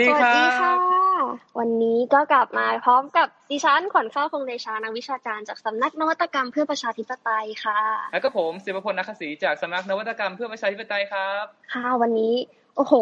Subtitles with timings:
[0.00, 0.74] ดีครับสวัสดีค่ะ
[1.58, 7.80] วันนี้ก็กลับมาพร้อมกับดิฉันขวัญข้าวคงเดชานักวิชาการจากสำนักนวัตกรรมเพื่อประชาธิปไตยค่ะ
[8.12, 12.34] แล้วก็ผมศิวพลนักศรีจากสำนักนวัตกรรมเพื่อประชาธิปไตยครับ ค่ะ วันนี้
[12.76, 12.94] โอ้โห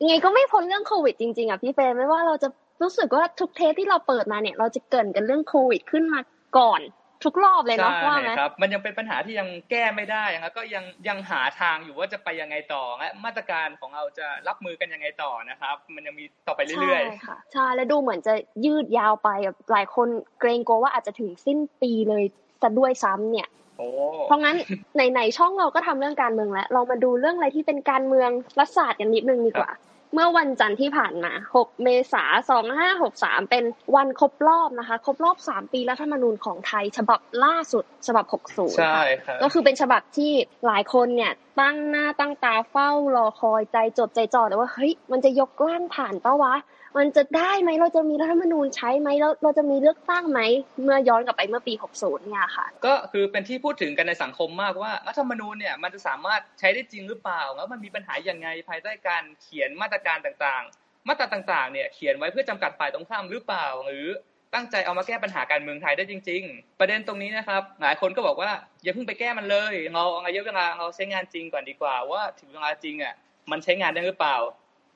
[0.00, 2.48] ยังไงก็ไม่พ้นเรื่องโควิดจริงๆอะพี่เฟรมไม่ว่าเราจะ
[2.82, 6.20] รู้สึกว่าทุกเทปที่เราเปิดมาเนี่ย เราจะเกรินกันเรื่องโควิดขึ้นมา
[6.58, 6.80] ก่อน
[7.24, 20.08] ทุกรอบเลยเนาะใช่ว่าไหมครับ มันยังเป็นปัญหาที่ยังแก้ไม่ได้แล้วก็ยังยังหาทางอยู่ว่าจะไปยังไงต่อและมาตรการของเราจะรับมือกันยังไงต่อนะครับ มันยังมีต่อไปเรื่อยใช่ค่ะใช่แล้วดูเหมือนจะยืดยาวไปแบบหลายคน
[20.40, 22.24] เกรงกลัวว่าอาจจะถึงสิ้นปีเลย
[22.62, 23.88] ซะด้วยซ้ำเนี่ยๆโอ้
[24.26, 24.56] เพราะงั้น
[24.94, 29.70] ไหนๆช่องเราก็ทำเรื่องการเมืองแล้ว เรามาดูเรื่องอะไรที่เป็นการเมืองรัฐศาสตร์กันนิดนึงดีกว่า
[30.14, 32.64] เมื่อวันจันทร์ที่ผ่านมา 6 เมษายน
[33.02, 33.64] 2563 เป็น
[33.96, 40.32] วันครบรอบนะคะ ครบรอบ 3 ปีรัฐธรรมนูญของไทย ฉบับล่าสุด ฉบับ 60 ใช่ค่ะครับก็คือเป็นฉบับที่
[40.66, 46.54] หลายคนเนี่ยตั้งหน้าตั้งตาเฝ้ารอคอยใจจดใจจ่อแต่ว่า เฮ้ย มันจะยกร่างผ่านปะวะ
[46.96, 50.40] มันจะได้ไหมเราจะมีรัฐธรรมนูญใช้ไหมเราเราจะมีเลือกตั้งไหม
[50.82, 64.06] เมื่อย้อนกลับไปเมื่อปี 60 เนี่ยค่ะ ก็คือเป็นที่พูดถึงกันในสังคมมากว่ารัฐธรรมนูญเนี่ยมันจะสามารถใช้ได้จริงหรือเปล่าแล้วมันมีปัญหาอยังไงภายใต้การเขียนมาตรการต่างๆ มาตราต่างๆเนี่ยเขียนไว้เพื่อจำกัดฝ่ายตรงข้ามหรือเปล่า หรือ
[64.54, 68.50] ตั้งใจเอามาแก้ปัญหาการเมืองไทยได้จริง ๆ ประเด็นตรงนี้นะครับ หลายคนก็บอกว่า
[68.82, 73.14] อย่าเพิ่งไปแก้มันเลยเราเอาระยะเวลาเราใช้งานจริงก่อนดีกว่าว่าถึงเวลาจริงอะ
[73.50, 74.36] มันใช้งานได้หรือเปล่า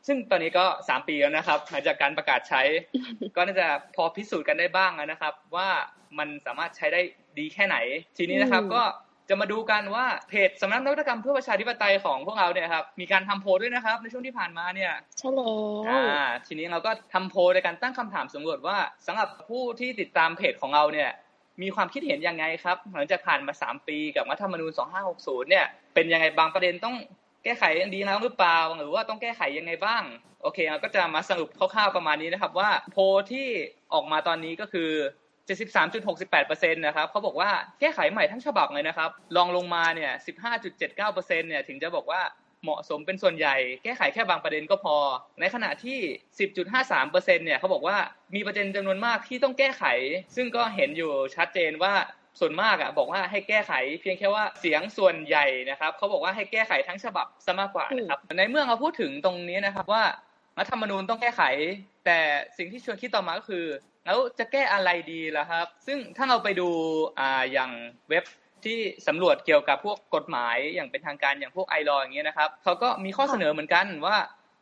[0.06, 2.62] ซึ่งตอนนี้ก็สามปีแล้วนะครับหลังจากการประกาศใช้
[3.36, 5.68] ก็น่าจะพอพิสูจน์กันได้บ้างแล้วนะครับ ว่า
[6.18, 7.00] มันสามารถใช้ได้
[7.38, 7.76] ดีแค่ไหน
[8.18, 8.82] ทีนี้นะครับอืมก็
[9.28, 15.46] จะมาดูกันว่าเพจสำนักนวัตกรรมเพื่อประชาธิปไตยของพวกเราเนี่ยครับมีการทำโพลด้วยนะครับในช่วงที่ผ่านมาเนี่ยใช่แล้ว
[15.88, 18.76] อ่าทีนี้เราก็ทำโพลในการตั้งคำถามสำรวจว่า
[19.06, 21.10] สำหรับผู้ที่ติดตามเพจของเราเนี่ย
[21.62, 24.72] มีความคิดเห็นยังไงครับ หลังจากผ่านมา 3 ปีกับรัฐธรรมนูญ
[25.10, 26.96] 2560 เนี่ยเป็นยังไงบางประเด็นต้อง
[27.46, 27.64] แก้ไข
[27.94, 30.02] ดีแล้วหรือเปล่า หรือว่าต้องแก้ไขยังไงบ้าง
[30.42, 33.48] โอเคเราก็จะมาสรุปคร่าวๆประมาณนี้นะครับว่าโพลที่
[33.94, 34.90] ออกมาตอนนี้ก็คือ
[35.58, 40.12] 73.68%นะครับเขาบอกว่าแก้ไขใหม่ทั้งฉบับเลยนะครับลองลงมาเนี่ย
[40.70, 42.22] 15.79%เนี่ยถึงจะบอกว่า
[42.62, 44.96] เหมาะสมเป็นส่วนใหญ่ แก้ไขแค่บางประเด็นก็พอ
[45.40, 45.98] ในขณะที่
[46.76, 47.96] 10.53%เนี่ยเขาบอกว่า
[48.34, 49.84] มีประเด็นจำนวนมากที่ต้องแก้ไข
[50.36, 51.94] ซึ่งก็เห็นอยู่ชัดเจนว่า
[52.40, 60.04] ส่วนมากอะบอกว่าให้แก้ไขเพียงแค่ว่าเสียงส่วนใหญ่นะครับเขาบอกว่าให้แก้ไขทั้งฉบับซะมากกว่านะครับในเมื่อเราพูดถึงตรงนี้นะครับว่า
[60.58, 61.42] รัฐธรรมนูญต้องแก้ไข
[62.06, 62.18] แต่
[62.58, 63.64] สิ่งที่ชวนคิดต่อมาก็คือ
[64.04, 66.68] แล้วจะแก้อะไรดีล่ะครับ ซึ่งถ้าเราไปดู
[67.18, 67.70] อ่าอย่าง
[68.10, 68.24] เว็บ
[68.64, 74.16] ที่สำรวจเกี่ยวกับพวกกฎหมายอย่างเป็นทางการอย่างพวกไอรออย่างเงี้ยนะครับเขาก็มีข้อเสนอเหมือนกันว่า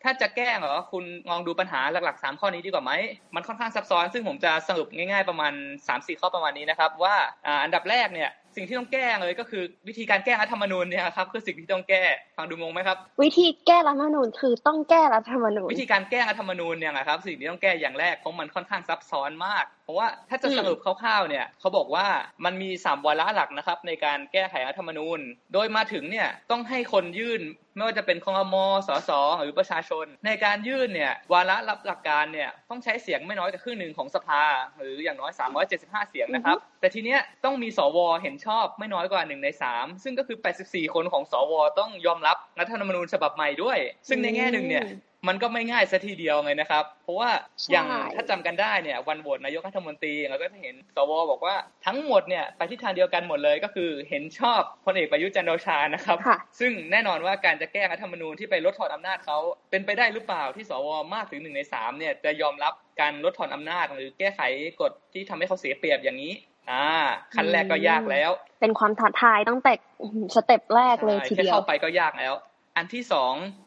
[0.04, 2.92] ถ้าจะแก้เหรอคุณลองดูปัญหาหลักๆ 3 ข้อนี้ดีกว่าไหม
[3.34, 5.52] มันค่อนข้างซับซ้อน ซึ่งผมจะสรุปง่ายๆประมาณ
[5.86, 7.14] 3-4 ข้อประมาณนี้นะครับว่า
[7.46, 12.02] อ่าอันดับแรกเนี่ยสิ่งที่ต้องแก้เลยก็คือวิธีการแก้รัฐธรรมนูญเนี่ยครับคือสิ่งที่ต้องแก้
[12.36, 22.06] ฟังดูงงไหมครับ วิธีแก้รัฐธรรมนูญคือต้องแก้รัฐธรรมนูญวิธีการแก้รัฐธรรมนูญเนี่ยนะครับสิ่งที่ต้องแก้อย่างแรกเพราะมันค่อนข้างซับซ้อนมากเพราะว่าถ้าจะอืมสรุปคร่าวๆเนี่ยเขาบอกว่า
[22.44, 25.20] มันมีสามวาระหลักนะครับ ในการแก้ไขรัฐธรรมนูญ
[25.54, 27.42] โดยมาถึงเนี่ยต้องให้คนยื่น
[27.76, 28.54] ไม่ว่าจะเป็นคงม
[28.88, 34.42] สสหรือประชาชน ในการยื่นเนี่ยวาระรับหลักการเนี่ยต้องใช้เสียงไม่น้อยกว่าครึ่งหนึ่งของสภา
[34.76, 35.32] หรืออย่างน้อย
[35.70, 43.78] 375 เสียงนะครับ แต่ทีเนี้ยต้องมีสวเห็นชอบไม่น้อยกว่า1ใน3 ซึ่งก็คือ 84 คนของสว ต้องยอมรับรัฐธรรมนูญฉบับใหม่ด้วย
[44.08, 44.88] ซึ่งในแง่หนึ่งเนี่ยอื
[45.24, 47.30] มมันก็ไม่ง่ายซะทีเดียวเลยนะครับ เพราะว่า
[47.60, 59.38] ใช่อย่างถ้าจำกันได้เนี่ยวันโหวตนายกรัฐมนตรีเราก็จะเห็นสวบอกว่าทั้งหมดเนี่ยไปทิศทางเดียวกันหมดเลยก็คือเห็นชอบพลเอกประยุทธ์จันทร์โอชานะครับค่ะซึ่งแน่นอนว่าการจะแก้รัฐธรรมนูญที่ไปลดทอนอำนาจเขา
[59.70, 64.40] เป็นไปได้หรือเปล่าที่สวมากถึงหนึ่งในสามเนี่ยจะยอมรับการลดทอนอำนาจ หรือแก้ไข
[64.80, 66.32] กฎที่ทำให้เขาเสียเปรียบอย่างนี้
[66.70, 66.86] อ่า
[67.34, 68.30] ขั้นแรกก็ยากแล้ว
[68.60, 69.72] เป็นความท้าทายตั้งแต่
[70.34, 72.34] สเต็ปแรกเลยทีแค่เดียวเข้าไปก็ยากแล้ว
[72.76, 73.63] อันที่สองอืม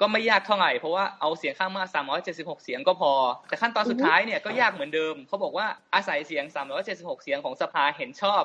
[0.00, 1.88] ก็ไม่ยากเท่าไหร่เพราะว่าเอาเสียงข้างมาก
[2.26, 3.12] 376 เสียงก็พอ
[3.48, 6.44] แต่ขั้นตอนสุดท้ายเนี่ยก็ยากเหมือนเดิม เขาบอกว่าอาศัยเสียง
[6.84, 8.44] 376 เสียงของสภาเห็นชอบ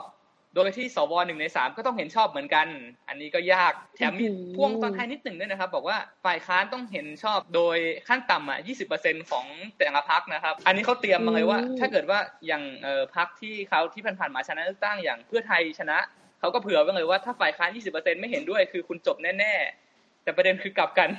[0.56, 2.68] โดยที่สวหนึ่งในสามก็ต้องเห็นชอบเหมือนกัน
[3.08, 7.78] อันนี้ก็ยาก แถมมีอื้อหือพ่วงตอนท้ายนิดหนึ่งด้วยนะครับ บอกว่าฝ่ายค้านต้องเห็นชอบโดย
[8.08, 8.60] ขั้นต่ำอะ
[8.94, 9.46] 20%ของ
[9.78, 15.98] แต่ละพักนะครับ อันนี้เขาเตรียมมาเลยว่า ถ้าเกิดว่าอย่างเอ่อพักที่เขาที่ผ่านๆมาชนะเลือกตั้งอย่างเพื่อไทยชนะ
[16.40, 19.89] เขาก็เผื่อไว้เลยว่าถ้าฝ่ายค้าน 20%ไม่เห็นด้วยคือคุณจบแน่ๆ
[20.24, 21.10] แต่ประเด็นคือกลับกัน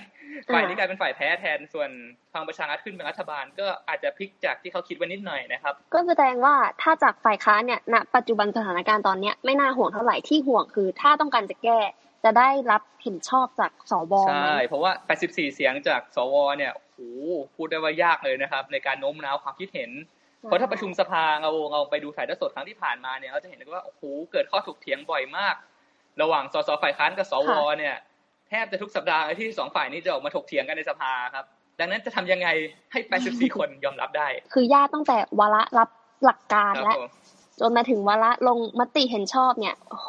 [0.55, 1.91] ฝ่ายนี้กลายเป็นฝ่ายแพ้แทนส่วน
[2.33, 11.79] พลังประชารัฐขึ้นเป็นรัฐบาล ก็อาจจะพลิกจากที่เขาคิดไว้นิดหน่อยนะครับ ก็แสดงว่าถ้าจากฝ่ายค้านเนี่ยณปัจจุบันสถานการณ์ตอนเนี้ยไม่น่าห่วงเท่าไหร่ที่ห่วงคือ ถ้าต้องการจะแก้
[12.25, 14.93] จะได้รับเห็นชอบจากสวไหมใช่เพราะว่า
[15.25, 16.99] 84 เสียงจากสวเนี่ยโอ้โห
[17.57, 19.91] พูดได้ว่ายากเลยนะครับ ในการโน้มน้าวความคิดเห็น
[20.43, 24.03] เพราะถ้าประชุมสภาเราเราไปดูถ่ายทอดสดครั้งที่ผ่านมาเนี่ยเราจะเห็นเลยว่าโอ้โห
[24.33, 25.55] เกิดข้อถกเถียงบ่อยมาก
[26.23, 27.97] ระหว่างสสฝ่ายค้านกับสวเนี่ย
[28.51, 31.45] แทบจะทุกสัปดาห์ที่สองฝ่ายนี้จะออกมาถกเถียงกันในสภาครับ
[31.81, 32.49] ดังนั้นจะทำยังไง
[32.93, 35.89] ให้ 84 คนยอมรับได้ คือยากตั้งแต่วาระรับ
[36.25, 37.11] หลักการครับและผม
[37.61, 40.09] จนมาถึงวาระลงมติเห็นชอบเนี่ยโอ้โห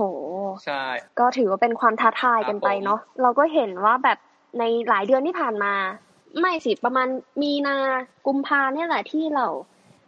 [0.65, 0.83] ใช่
[1.19, 4.17] ก็ถือว่าเป็นความท้าทายกันไปครับผมเนาะ เราก็เห็นว่าแบบ
[4.59, 5.73] ในหลายเดือนที่ผ่านมา
[6.39, 7.07] ไม่สิประมาณ
[7.41, 7.75] มีนา
[8.27, 9.47] กุมภาเนี่ยแหละที่เรา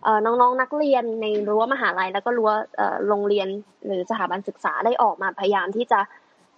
[0.03, 3.47] เอ่อน้องๆนักเรียนในรั้วมหาลัยแล้วก็รั้วเอ่อโรงเรียน
[3.85, 5.99] หรือสถาบันศึกษาได้ออกมาพยายามที่จะ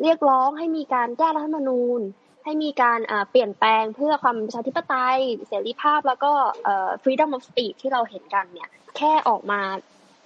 [0.02, 2.02] เรียกร้องให้มีการแก้รัฐธรรมนูญ
[2.44, 6.32] ให้มีการเอ่อเปลี่ยนแปลงเพื่อความประชาธิปไตย เสรีภาพแล้วก็
[6.64, 9.62] เอ่อ freedom of speech ที่เราเห็นกันเนี่ยแค่ออกมา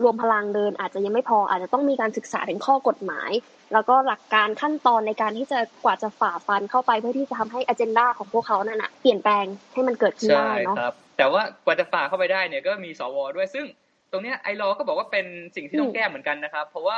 [0.04, 3.32] รวมพลังเดินอาจจะยังไม่พออาจจะต้องมีการศึกษาถึงข้อกฎหมาย
[3.74, 13.66] แล้วก็หลักการขั้นตอนในการที่จะกว่าจะฝ่าฟันเข้าไปเพื่อที่จะทำให้อ g e n d a ของพวกเขานั่นน่ะเปลี่ยนแปลงให้มันเกิดขึ้นใช่ได้เนาะครับ แต่ว่ากว่าจะฝ่าเข้าไปได้เนี่ยก็มีสวด้วยซึ่ง
[14.12, 15.26] ตรงเนี้ยไอรอก็บอกว่าเป็น
[15.56, 16.96] สิ่งที่ต้องแก้เหมือนกันนะครับ เพราะว่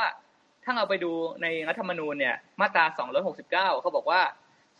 [0.64, 1.12] ถ้าเราไปดู
[1.42, 2.84] ในรัฐธรรมนูญเนี่ยมาตรา
[3.24, 4.20] 269 เขาบอกว่า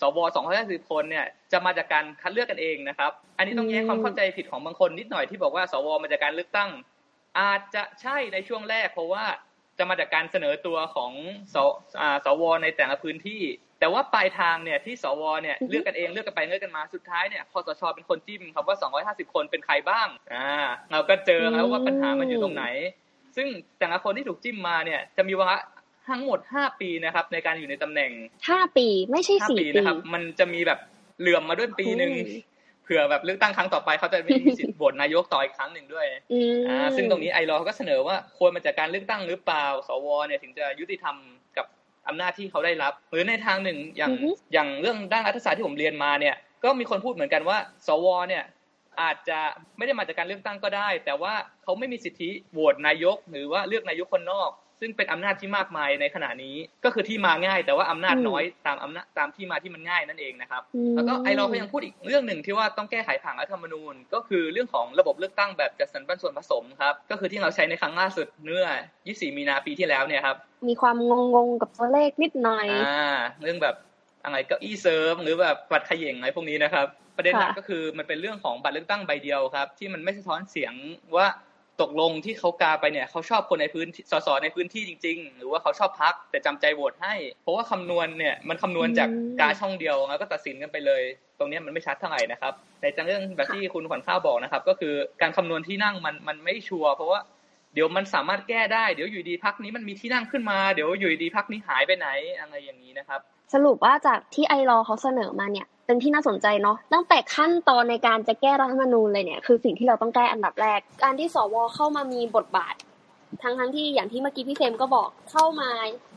[0.01, 0.19] สว
[0.55, 6.71] 250คนเนี่ยจะมาจากการคัดเลือกกันเองนะครับ อันนี้ต้องแยกความเข้าใจผิดของบางคนนิดหน่อยที่บอกว่าสวมาจากการเลือกตั้ง
[7.41, 9.25] อาจจะใช่ในช่วงแรก เพราะว่า
[9.79, 11.13] จะมาจากการเสนอตัวของ
[11.55, 11.57] ส
[12.25, 13.43] สวในแต่ละพื้นที่
[13.81, 18.77] แต่ว่าปลายทางเนี่ยที่สวเนี่ยเลือกกันเองเลือกกันไปเลือกกันมาสุดท้ายเนี่ยคอสชเป็นคนจิ้มครับว่า
[19.27, 20.51] 250 คนเป็นใครบ้างอ่า
[20.93, 22.65] เราก็เจอแล้วว่าปัญหามันอยู่ตรงไหน
[23.37, 23.49] ซึ่ง
[23.79, 25.57] แต่ละคนที่ถูกจิ้มมาเนี่ยจะมีวาระ
[26.09, 28.11] ทั้งหมด5ปีนะครับ ในการอยู่ในตำแหน่ง
[28.49, 30.79] ห้าปีไม่ใช่ห้าสี่ปีปีนะครับ มันจะมีแบบ
[31.21, 32.51] เหลื่อมมาด้วยปีหนึ่งอืม
[32.85, 41.17] เผื่อแบบเลือกตั้งครั้งต่อไปเขาจะไม่มีสิทธิ์โหวตนายกต่ออีกครั้งหนึ่งด้วยอืมอ่าซึ่งตรงนี้ไอรอก็เสนอว่าควรมาจากการเลือกตั้งหรือเปล่า สวเนี่ยถึงจะยุติธรรม
[41.57, 41.67] กับ
[42.09, 44.13] อำนาจที่เขาได้รับ หรือในทางหนึ่งอย่าง
[44.53, 46.35] อย่างเรื่องด้านรัฐศาสตร์ที่ผมเรียนมาเนี่ย
[46.65, 48.45] ก็มีคนพูดเหมือนกันว่า สวเนี่ย
[49.03, 49.39] อาจจะ
[49.77, 54.51] ไม่ได้มาจากการเลือกตั้งก็ได้ แต่ว่าเขาไม่มีสิทธิโหวตนายก หรือว่าเลือกนายกคนนอก
[54.83, 60.63] ซึ่งเป็นอำนาจที่มากมายในขณะนี้ก็คือที่มาง่าย แต่ว่าอำนาจน้อยตามอำนาจตามที่มาที่มันง่ายนั่นเองนะครับ
[60.93, 68.65] มแล้วก็ไอเราก็ยังพูดอีกเรื่องหนึ่งที่ว่าต้องแก้ไขผังรัฐธรรมนูญ ก็คือเรื่องของระบบเลือกตั้งแบบจัดสรรปันส่วนผสมครับ ก็คือที่เราใช้ในครั้งล่าสุดเมื่อ
[69.01, 70.37] 24 มีนาปีที่แล้วเนี่ยครับ
[70.69, 70.97] มีความ
[71.35, 73.13] งงๆกับตัวเลขนิดหน่อยอ่า
[73.43, 73.77] เรื่องแบบ
[74.25, 76.87] อะไรเก้าอี้เซิร์ฟหรือแบบบัตรเขย่งอะไรพวกนี้นะครับ
[77.17, 80.75] ประเด็นหลักค่ะก็คือมันเป็นเรื่องของบัตรเลือกตั้งใบเดียวครับ ที่มันไม่สะท้อนเสียง
[81.17, 81.27] ว่า
[81.81, 89.09] ตกลงที่เขากาไปเนี่ยเขาชอบคนในพื้นที่สสในพื้นที่จริง ๆ หรือว่าเขาชอบพักแต่จำใจโหวตให้ เพราะว่าคำนวณเนี่ยมันคำนวณจาก
[89.41, 91.03] กาช่องเดียวแล้วก็ตัดสินกันไปเลย
[91.39, 92.53] ตรงเนี้ยมันไม่ชัดเท่าไหร่นะครับ
[92.83, 97.21] ในจังเรื่องแบบที่คุณขวัญข้าวบอกนะครับ ก็คือการคำนวณที่นั่งมันมันไม่ชัวร์เพราะว่า
[97.75, 102.09] เดี๋ยวมันสามารถแก้ได้เดี๋ยวอยู่ดีพักนี้มันมีที่นั่งขึ้นมาเดี๋ยวอยู่ดีพักนี้หายไปไหน
[102.41, 103.21] อะไรอย่างนี้นะครับ
[103.55, 112.75] สรุปว่าจากที่ไอรอเขาเสนอมาเนี่ย เป็นที่น่าสนใจเนาะตั้งแต่ขั้นตอนในการจะแก้รัฐธรรมนูญเลยเนี่ยคือสิ่งที่เราต้องแก้อันดับแรก การที่สวเข้ามามีบทบาท
[113.43, 115.71] ทั้งทั้งที่อย่างที่เมื่อกี้พี่เซมก็บอกเข้ามา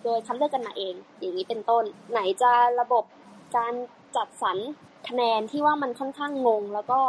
[0.04, 3.04] โดยคัดเลือกกันมาเอง อย่างนี้เป็นต้น ไหนจะระบบ
[3.58, 3.74] การ
[4.16, 4.58] จัดสรร
[5.08, 7.00] คะแนนที่ว่ามันค่อนข้างงง แล้วก็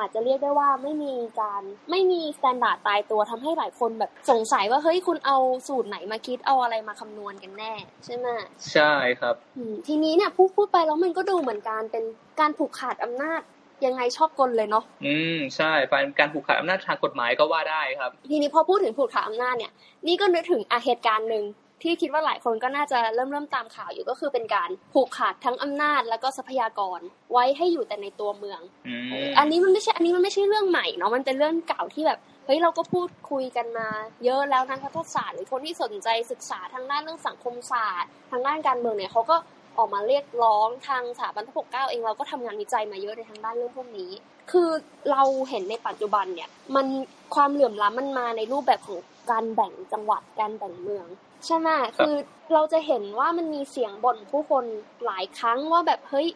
[0.00, 5.36] อาจจะเรียกได้ว่าไม่มีการไม่มี standard ตายตัวทำให้หลายคนแบบสงสัยว่าเฮ้ยคุณเอา
[5.68, 7.72] สูตรไหนมาคิดเอาอะไรมาคำนวณกันแน่
[8.04, 8.26] ใช่ไหม
[8.72, 12.04] ใช่ครับอืมทีนี้เนี่ยพูดพูดไปแล้วมันก็ดูเหมือนการเป็น
[12.40, 13.42] การผูกขาดอำนาจ
[13.86, 19.72] ยังไงชอบกลเลยเนาะ อืมใช่เป็นการผูกขาดอำนาจทางกฎหมายก็ว่าได้ครับ ทีนี้พอพูดถึงผูกขาดอำนาจเนี่ย
[20.06, 21.44] นี่ก็นึกถึงอาเหตุการณ์หนึ่ง
[21.82, 27.00] ที่คิดว่าหลายคนก็น่าจะเริ่มเริ่มตามข่าวอยู่ก็คือเป็นการผูกขาดทั้งอำนาจแล้วก็ทรัพยากร
[27.32, 33.88] ไว้ให้อยู่แต่ในตัวเมืองอืมอันนี้มันไม่ใช่ อันนี้มันไม่ใช่เรื่องใหม่เนาะ มันเป็นเรื่องเก่าที่แบบเฮ้ยเราก็พูดคุยกันมา
[34.24, 39.36] เยอะแล้วนักรัฐศาสตร์หรือคนที่สนใจศึกษาทางด้านเรื่องสังคมศาสตร์ ทางด้านการเมืองเนี่ยเขาก็
[39.78, 44.10] ออกมาเรียกร้องทางสถาบันพระปกเกล้าเองเราก็ทำงานวิจัยมาเยอะในทางด้านเรื่องพวกนี้
[44.50, 44.70] คือ
[45.10, 46.86] เราเห็นในปัจจุบันเนี่ยมัน
[47.34, 48.98] ความเหลื่อมล้ำมันมาในรูปแบบของ
[49.30, 51.06] การแบ่งจังหวัดการแบ่งเมือง
[51.44, 52.14] ใช่ไหมคือ
[52.54, 54.64] เราจะเห็นว่ามันมีเสียงบ่นผู้คน
[55.06, 56.28] หลายครั้งว่าแบบเฮ้ย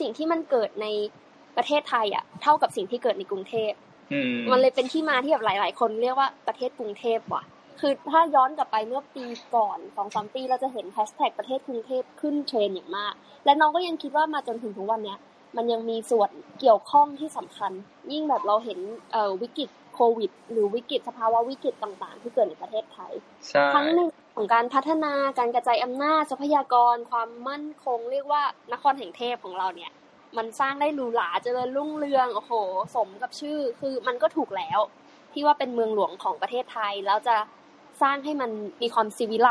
[0.00, 0.86] สิ่งที่มันเกิดใน
[1.56, 3.72] ประเทศไทยอะ เท่ากับสิ่งที่เกิดในกรุงเทพ
[4.12, 7.44] อืมมันเลยเป็นที่มาที่แบบหลาย ๆ คนเรียกว่าประเทศกรุงเทพว่ะ
[7.80, 13.14] คือถ้าย้อนกลับไปเมื่อปีก่อนสองสามปีเราจะเห็นแฮชแท็กประเทศกรุงเทพขึ้นเทรนด์อย่างมาก
[13.44, 15.18] และน้องก็ยังคิดว่ามาจนถึงทุกวันเนี้ย
[15.56, 16.30] มันยังมีส่วน
[16.60, 17.72] เกี่ยวข้องที่สำคัญ
[18.12, 18.78] ยิ่งแบบเราเห็น
[19.12, 23.12] เอ่อวิกฤตโควิด หรือวิกฤตสภาวะวิกฤตต่าง ๆ ที่เกิดในประเทศไทย
[23.48, 24.00] ใช่ทั้งใน
[24.40, 28.42] ของการพัฒนาการกระจายอำนาจทรัพยากร ความมั่นคง เรียกว่า
[28.72, 29.90] นครแห่งเทพของเราเนี่ย
[30.36, 32.52] มันสร้างได้หรูหราเจริญรุ่งเรืองโอ้โห
[32.94, 34.80] สมกับชื่อ คือมันก็ถูกแล้ว
[35.32, 37.36] ที่ว่าเป็นเมืองหลวงของประเทศไทย แล้วจะ
[38.02, 38.50] สร้างให้มัน
[38.82, 39.50] มีความซีวิไล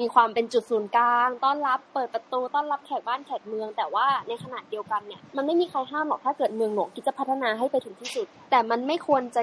[0.00, 9.42] มีความเป็นจุดศูนย์กลาง ต้อนรับเปิดประตูต้อนรับแขกบ้านแขกเมือง แต่ว่าในขณะเดียวกันเนี่ยมันไม่มีใครห้ามหรอกถ้าเกิดเมืองหลวงคิดจะพัฒนาให้ไปถึงที่สุด แต่มันไม่ควรจะ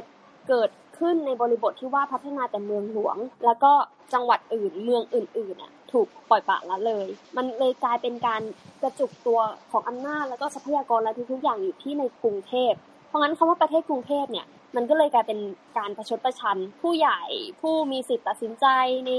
[0.49, 3.71] เกิด ขึ้นในบริบทที่ว่าพัฒนาแต่เมืองหลวง แล้วก็
[4.13, 8.41] จังหวัดอื่นเมืองอื่นๆอะถูกปล่อยปละละเลย มันเลยกลายเป็นการ
[8.81, 9.39] กระจุกตัว
[9.71, 12.73] ของอำนาจแล้วก็ทรัพยากรและทุกๆอย่างอยู่ที่ในกรุงเทพ
[13.07, 15.39] เพราะงั้นคำว่าประเทศกรุงเทพเนี่ย มันก็เลยกลายเป็น
[15.77, 17.21] การประชดประชัน ผู้ใหญ่
[17.61, 18.65] ผู้มีสิทธิ์ตัดสินใจ
[19.07, 19.11] ใน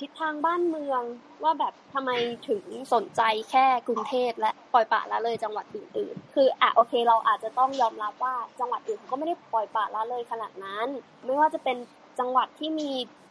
[0.00, 1.02] ทิศทางบ้านเมือง
[1.42, 2.10] ว่าแบบทำไม
[2.48, 2.62] ถึง
[2.94, 10.86] สนใจแค่กรุงเทพและปล่อยปละละเลยจังหวัดอื่นๆ คืออะโอเคเราอาจจะต้องยอมรับว่าจังหวัดอื่นก็ไม่ได้ปล่อยปละละเลยขนาดนั้น
[11.24, 11.76] ไม่ว่าจะเป็น
[12.18, 12.90] จังหวัดที่มี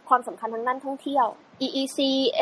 [0.09, 1.25] ความสำคัญทางด้านท่องเที่ยว
[1.65, 1.99] EEC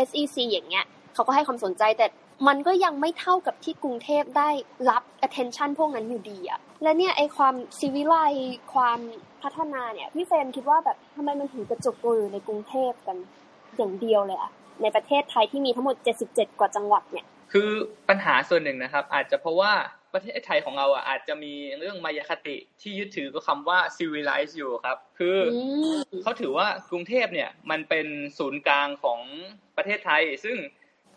[0.07, 2.07] SEC อย่างเงี้ยเขาก็ให้ความสนใจแต่
[2.47, 4.49] มันก็ยังไม่เท่ากับที่กรุงเทพได้
[4.89, 8.15] รับ attention พวกนั้นอยู่ดีอะและเนี่ยไอความซีวิไล
[8.73, 8.99] ความ
[9.43, 13.17] พัฒนาเนี่ยพี่เฟรมคิดว่าแบบทำไมมันถึงกระจุกตัวอยู่ในกรุงเทพกัน
[13.77, 15.95] อย่างเดียวเลยอะในประเทศไทยที่มีทั้งหมด
[16.27, 17.69] 77 กว่าจังหวัดเนี่ย คือ
[18.09, 19.73] ปัญหาส่วนหนึ่งนะครับ อาจจะเพราะว่า
[20.13, 25.37] ประเทศไทยของเราอะอาจจะมีเรื่องมายาคติที่ยึดถือกับคำว่า civilize อยู่ครับ คือ
[26.23, 29.19] เขาถือว่ากรุงเทพเนี่ยมันเป็นศูนย์กลางของ
[29.77, 30.57] ประเทศไทย ซึ่ง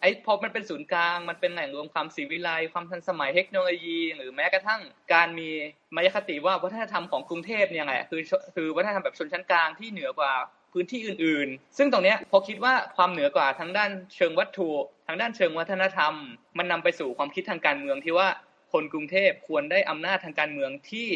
[0.03, 4.81] ไอ้พอมันเป็นศูนย์กลางมันเป็นแหล่งรวมความศิวิไลความทันสมัยเทคโนโลยี หรือแม้กระทั่ง
[5.15, 5.51] การมี
[5.95, 8.21] มายาคติว่าวัฒนธรรมของกรุงเทพเนี่ยไงคือ
[8.55, 10.33] คือวัฒนธรรมแบบชนชั้นกลางที่เหนือกว่า
[10.73, 14.71] พื้นที่อื่น ๆ ซึ่งตรงเนี้ยพอคิดว่าความเหนือกว่าทั้งด้านเชิงวัตถุ
[15.07, 16.15] ทั้งด้านเชิงวัฒนธรรม
[16.59, 18.29] มันนำไปสู่ความคิดทางการเมืองที่ว่า
[18.73, 21.09] คนกรุงเทพควรได้อำนาจทางการเมืองที่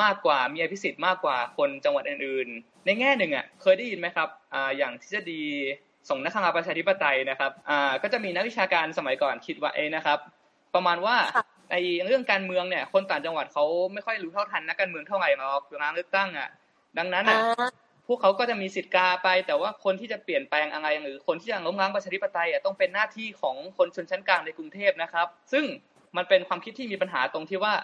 [0.00, 5.44] มากกว่ามีอภิสิทธิ์มากกว่าคนจังหวัดอื่น ๆ ในแง่หนึ่งอะเคยได้ยินไหมครับอ่าอย่างทฤษฎี
[6.08, 10.18] ส่งนักข่าวประชาธิปไตยนะครับอ่าก็จะมีนักวิชาการสมัยก่อนคิดว่าเอนะครับ
[10.74, 11.16] ประมาณว่า
[11.70, 16.48] ในเรื่องการเมืองเนี่ย คนต่างจังหวัดเขาไม่ค่อยรู้เท่าทันนักการเมืองเท่าไหร่หรอกเวลาเลือกตั้งอะ
[16.98, 17.40] ดังนั้นอะ
[18.06, 25.64] พวกเขาก็จะมีสิทธิ์กาไป แต่ว่าคนที่จะเปลี่ยนแปลงอะไรหรือคนที่จะล้มล้างประชาธิปไตยอะต้องเป็นหน้าที่ของคนชนชั้นกลางในกรุงเทพนะครับ ซึ่ง
[26.16, 27.74] มันเป็นความคิดที่มีปัญหาตรงที่ว่า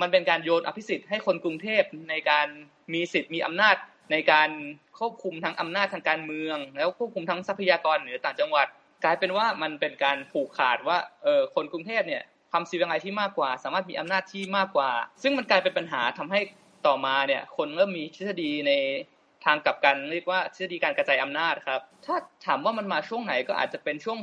[0.00, 2.46] มันเป็นการโยนอภิสิทธิ์ให้คนกรุงเทพในการ
[2.92, 3.76] มีสิทธิ์มีอำนาจ
[4.10, 4.50] ในการ
[4.98, 8.66] ควบคุมทั้งอำนาจทางการเมือง แล้วควบคุมทั้งทรัพยากรเหนือต่างจังหวัด
[9.04, 14.90] กลายเป็นว่ามันเป็นการผูกขาดว่าเออคนกรุงเทพเนี่ยทำซีวิไลที่มากกว่า สามารถมีอำนาจที่มากกว่า
[15.22, 16.40] ซึ่งมันกลายเป็นปัญหาทำให้
[16.86, 18.72] ต่อมาเนี่ยคนเริ่มมีทฤษฎีใน
[19.44, 24.18] ทางกลับกันเรียกว่าทฤษฎีการกระจายอำนาจครับ ถ้าถามว่ามันมาช่วงไหนก็อาจจะเป็นช่วง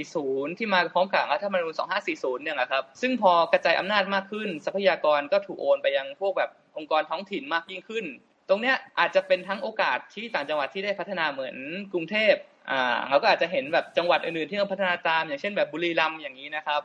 [0.00, 1.72] 2540 ที่มาพร้อมกับรัฐธรรมนูญ
[2.08, 8.04] 2540 เนี่ยแหละครับ ซึ่งพอกระจายอำนาจมากขึ้น ทรัพยากรก็ถูกโอนไปยังพวกแบบองค์กรท้องถิ่นมากยิ่งขึ้น
[8.50, 11.56] ตรงเนี้ยอาจจะเป็นทั้งโอกาสที่ต่างจังหวัดที่ได้พัฒนาเหมือน
[11.92, 12.34] กรุงเทพ
[12.70, 16.80] อ่าเราก็อาจจะเห็นแบบจังหวัดอื่นๆที่เริ่มพัฒนาตาม อย่างเช่นแบบบุรีรัมย์อย่างนี้นะครับ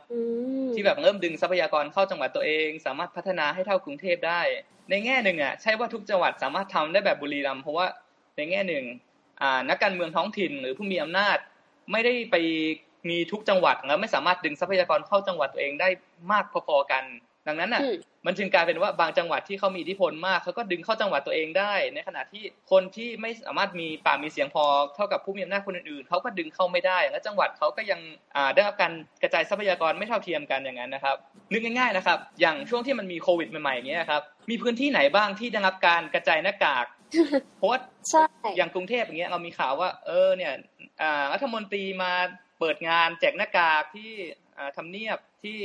[0.74, 4.40] ที่แบบเริ่มดึงทรัพยากรเข้าจังหวัดตัวเอง สามารถพัฒนาให้เท่ากรุงเทพได้
[4.90, 7.86] ในแง่หนึ่งอะใช่ว่าทุกจังหวัดสามารถทำได้แบบบุรีรัมย์เพราะว่า
[8.36, 8.84] ในแง่หนึ่ง
[9.68, 11.38] นักการเมืองท้องถิ่นหรือผู้มีอำนาจ
[11.92, 12.36] ไม่ได้ไป
[13.08, 15.88] มีทุกจังหวัดแล้วไม่สามารถดึงทรัพยากรเข้าจังหวัดตัวเองได้
[16.32, 17.04] มากพอๆกัน
[17.46, 17.82] ดังนั้นอะ
[18.26, 28.00] มันจึงกลายเป็นว่าบางจังหวัดที่เขามีอิทธิพลมากเขาก็ดึงเข้าจังหวัดตัวเองได้ ในขณะที่คนที่ไม่สามารถมีปากมีเสียงพอเท่ากับผู้มีอำนาจคนอื่นๆเขาก็ดึงเข้าไม่ได้ และจังหวัดเขาก็ยัง
[28.54, 31.16] ได้รับการกระจายทรัพยากรไม่เท่าเทียมกันอย่างนั้นนะครับ
[31.52, 36.86] นึกง่ายๆนะครับ อย่างช่วงที่มันมีโควิดใหม่ๆอย่างเงี้ยครับมีพื้นที่ไหนบ้างที่ได้รับการกระจายหน้ากาก
[37.56, 37.78] เพราะว่า
[38.56, 40.52] อย่างกรุงเทพอย่างเงี้ยเรามีข่าวว่า เออเนี่ย
[41.32, 42.12] รัฐมนตรีมา
[42.60, 44.12] เปิดงานแจกหน้ากากที่
[44.76, 45.60] ทำเนียบ ที่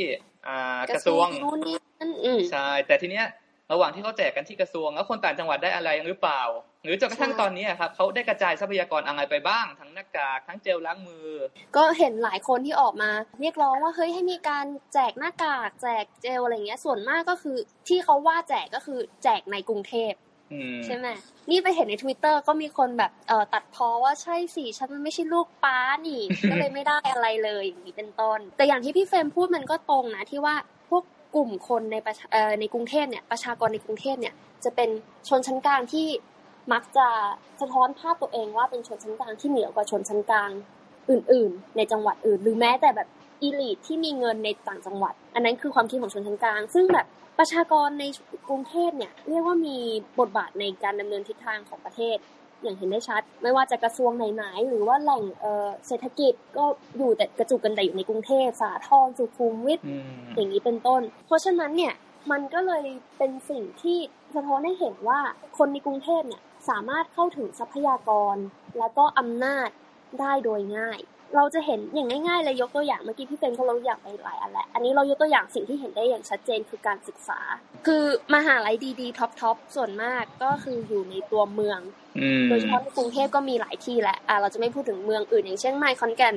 [0.89, 1.27] กระทรวง
[2.51, 3.27] ใช่แต่ทีเนี้ย
[3.71, 6.41] ระหว่างที่เขาแจกกันที่กระทรวง แล้วคนต่างจังหวัดได้อะไรหรือเปล่า
[6.83, 11.27] หรือจนกระทั่งตอนนี้ครับเขาได้กระจายทรัพยากรอะไรไปบ้าง ทั้งหน้ากากทั้งเจลล้างมือ
[11.77, 13.09] ก็เห็นหลายคนที่ออกมา
[13.39, 17.57] เรียกร้องว่าเฮ้ยให้มีการแจกหน้ากาก แจกเจลอะไรเงี้ยส่วนมากก็คือ
[17.87, 20.11] ที่เขาว่าแจกก็คือแจกในกรุงเทพ
[20.85, 21.07] ใช่ไหม
[21.49, 25.77] นี่ไปเห็นในทวิตเตอร์ก็มีคนแบบเอ่อตัดพอว่าใช่สิฉันมันไม่ใช่ลูกป้า
[26.07, 30.55] นี่ ก็เลยไม่ได้อะไรเลยอย่างนี้เป็นต้น แต่อย่างที่พี่เฟรมพูดมันก็ตรงนะที่ว่า
[30.89, 31.03] พวก
[31.35, 34.89] กลุ่มคนในประเอ่อในกรุงเทพเนี่ยประชากรในกรุงเทพเนี่ย จะเป็น
[35.27, 36.07] ชนชั้นกลางที่
[36.73, 37.07] มักจะ
[37.61, 40.51] สะท้อนภาพตัวเองว่าเป็นชนชั้นกลางที่เหนือกว่าชนชั้นกลาง
[41.09, 43.07] อื่น ๆ ในจังหวัดอื่น หรือแม้แต่แบบ
[43.41, 48.03] อีลิทที่มีเงินในต่างจังหวัด อันนั้นคือความคิดของชนชั้นกลาง ซึ่งแบบ ประชากรใน
[48.49, 49.77] กรุงเทพเนี่ยเรียกว่ามี
[50.19, 52.17] บทบาทในการดำเนินทิศทางของประเทศ
[52.61, 55.23] อย่างเห็นได้ชัด ไม่ว่าจะกระทรวงไหนๆหรือว่าแหล่ง
[55.87, 56.65] เศรษฐกิจก็
[56.97, 59.79] อยู่แต่กระจุกกันแต่อยู่ในกรุงเทพสาทรสุขุมวิท
[60.35, 61.93] อย่างนี้เป็นต้น เพราะฉะนั้นเนี่ย
[62.31, 62.85] มันก็เลย
[63.17, 63.97] เป็นสิ่งที่
[64.35, 65.19] สะท้อนให้เห็นว่า
[65.57, 68.35] คนในกรุงเทพเนี่ยสามารถเข้าถึงทรัพยากร
[68.77, 69.69] และก็อำนาจ
[70.19, 70.99] ได้โดยง่าย
[71.35, 77.39] เราจะเห็นอย่างง่ายๆเลยยกตัวอย่างเมื่อกี้พี่เฟรนเขาเราอยากไปหลายอันแหละอันนี้เรายกตัวอย่างสิ่งที่เห็นได้อย่างชัดเจนคือการศึกษา
[77.87, 78.03] คือ
[78.35, 81.79] มหาลัยดีๆท็อปๆส่วนมากก็คืออยู่ในตัวเมือง
[82.49, 86.35] โดยเฉพาะในกรุงเทพก็มีหลายที่แหละอ่าเราจะไม่พูดถึงเมืองอื่นอย่างเช่นไมคอนแกน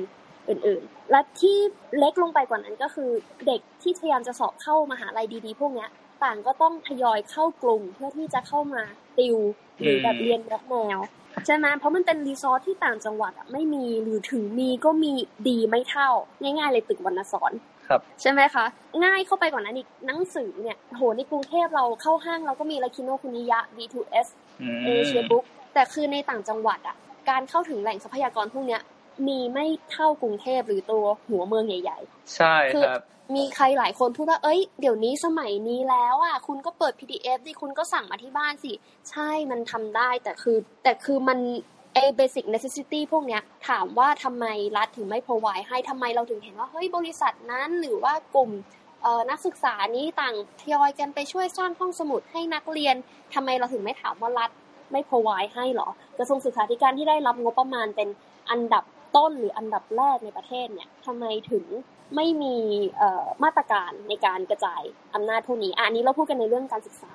[0.49, 1.57] อื่นๆ และที่
[1.99, 3.09] เล็กลงไปกว่านั้นก็คือ
[3.47, 5.89] เด็กที่พยายามจะสอบเข้ามหาลัยดีๆ พวกเนี้ย
[6.23, 8.83] ต่างก็ต้องทยอยเข้ากลุ่มเพื่อที่จะเข้ามา
[9.19, 9.37] ติว
[9.79, 10.99] หรือแบบเรียนแบบแนว
[11.45, 15.11] ใช่ไหมเพราะมันเป็นรีซอสที่ต่างจังหวัดอะไม่มีหรือถึงมีก็มี
[15.47, 16.09] ดีไม่เท่า
[16.41, 17.51] ง่าย ๆ เลยตึกวรรณสอน
[17.87, 18.65] ครับใช่ไหมคะ
[19.05, 24.27] ง่ายเข้าไปกว่านั้นอีกหนังสือเนี่ยโหในกรุงเทพเราเข้าห้างเราก็มีลาคิโนคุนิยะ B2S
[24.85, 26.95] เอเชียบุ๊กแต่คือในต่างจังหวัดอะ
[27.29, 28.81] การเข้าถึงแหล่งทรัพยากรพวกเนี้ย
[29.27, 32.55] มีไม่เท่ากรุงเทพหรือตัวหัวเมืองใหญ่ ๆ ใช่
[32.85, 33.01] ครับ
[33.35, 38.71] มีใครหลายคนพูดว่า เอ้ย เดี๋ยวนี้สมัยนี้แล้วอะ คุณก็เปิด PDF ดิ คุณก็สั่งมาที่บ้านสิ
[39.09, 41.39] ใช่ มันทำได้ แต่คือ แต่คือมัน
[41.93, 44.45] a basic necessity พวกเนี้ย ถามว่าทำไม
[44.77, 48.51] รัฐถึงไม่พอไวให้ทำไมเราถึงเห็นว่า เฮ้ย บริษัทนั้นหรือว่ากลุ่ม
[49.29, 52.95] นักศึกษานี้ต่างทยอยกันไปช่วยสร้างห้องสมุดให้นักเรียน
[53.33, 54.49] ทำไมเราถึงไม่ถามว่ารัฐ
[54.91, 58.09] ไม่พอไวให้หรอ กระทรวงศึกษาธิการที่ได้รับงบประมาณเป็น
[58.49, 58.83] อันดับ
[59.15, 61.65] ต้นหรืออันดับแรกในประเทศเนี่ยทำไมถึง
[62.15, 62.55] ไม่มี
[63.43, 64.81] มาตรการในการกระจาย
[65.15, 67.13] อำนาจพวกนี้อันนี้เราพูดกันในเรื่องการศึกษา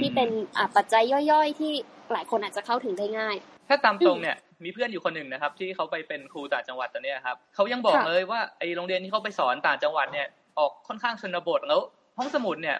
[0.00, 0.28] ที่เป็น
[0.76, 1.72] ปัจจัยย่อยๆ ที่
[2.12, 3.36] หลายคนอาจจะเข้าถึงได้ง่าย
[3.68, 10.26] ถ้าตามตรงเนี่ยมีเพื่อนอยู่คนหนึ่งนะครับ ที่เขาไปเป็นครูต่างจังหวัดตอนนี้ครับเขายังบอกเลยว่าไอโรงเรียนที่เขาไปสอนต่างจังหวัดเนี่ย
[10.58, 11.80] ออกค่อนข้างชนบทแล้ว
[12.18, 12.78] ห้องสมุดเนี่ย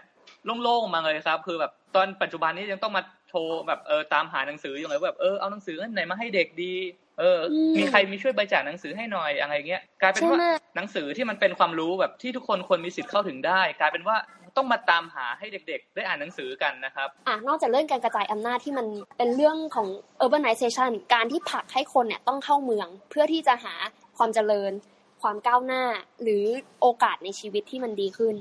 [0.62, 6.72] โล่งๆมาเลยครับ คือแบบตอนปัจจุบันนี้ยังต้องมาโทรแบบเออตามหาหนังสืออยู่เลยแบบเออเอาหนังสือไหนมาให้เด็กดี
[7.18, 7.40] เออ
[7.76, 10.38] มีใครมีช่วยบริจาคหนังสือให้หน่อยอะไรเงี้ยกลายเป็นว่า
[10.76, 14.16] หนังสือที่มันเป็นความรู้แบบที่ทุกคนควรมีสิทธิ์เข้าถึงได้ กลายเป็นว่า
[14.56, 18.86] ต้องมาตามหาให้เด็ก ๆ ได้อ่านหนังสือกันนะครับอะนอกจากเรื่องการกระจายอำนาจที่มัน
[19.18, 19.88] เป็นเรื่องของ
[20.24, 23.74] urbanization การที่ผลักให้คนเนี่ยต้องเข้าเมือง เพื่อที่จะหา
[24.18, 24.72] ความเจริญ
[25.22, 25.82] ความก้าวหน้า
[26.22, 26.44] หรือ
[26.80, 28.34] โอกาสในชีวิตที่มันดีขึ้น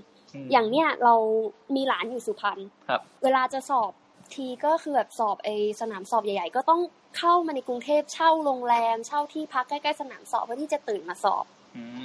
[0.52, 1.16] อย่างเนี้ยเรา
[1.76, 2.60] มีหลานอยู่สุพรรณ
[3.24, 3.92] เวลาจะสอบ
[4.36, 5.50] ทีก็คือแบบสอบไอ
[5.82, 6.82] สนามสอบใหญ่ๆ ก็ต้อง
[7.18, 11.46] เข้ามาในกรุงเทพเช่าโรงแรม เช่าที่พักใกล้ๆสนามสอบเพื่อที่จะตื่นมาสอบ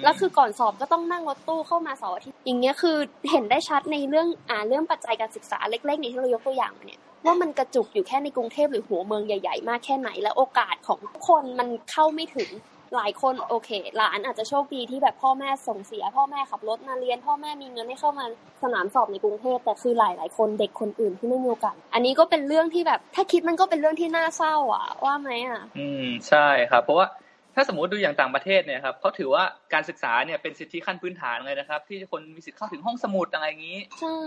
[0.05, 2.97] แล้วคือก่อนสอบก็ต้องนั่งรถตู้เข้ามาสอบที่อย่างเงี้ยคือ
[3.31, 12.51] เห็นได้ชัดในเรื่องอ่าเรื่องปัจจัยการศึกษาเล็กๆนี่ที่เรายกตัวอย่างมาเนี่ยว่ามันกระจุกอยู่แค่ในกรุงเทพหรือหัวเมืองใหญ่ ๆ มากแค่ไหน และโอกาสของคนมันเข้าไม่ถึง
[12.97, 18.25] หลายคนโอเคหลานอาจจะโชคดีที่แบบพ่อแม่ส่งเสีย พ่อแม่ขับรถมาเรียน พ่อแม่มีเงินให้เข้ามา
[18.63, 27.09] สนามสอบในกรุงเทพแต่คือหลายหลายคนเด็กคนอื่นที่ไม่มีโอกาสอันนี้ก็เป็นเรื่องที่แบบ ถ้าคิดมันก็เป็นเรื่องที่น่าเศร้าอะ ว่าไหมอะ อืมใช่ครับ เพราะว่า
[27.57, 33.79] ถ้าสมมติดูอย่างต่างประเทศเนี่ยครับเขาถือว่าการศึกษาเนี่ยเป็นสิทธิขั้นพื้นฐานเลยนะครับ ที่คนมีสิทธิ์เข้าถึงห้องสมุดอะไรอย่างนี้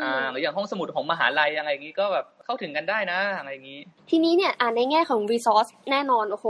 [0.02, 6.47] อ่าหรืออย่างห้องสมุดของมหาลัยอะไรอย่างนี้ก็แบบเข้าถึงกันได้นะอะไรอย่างนี้ ทีนี้เนี่ยอ่าในแง่ของ resource แน่นอนโอ้โห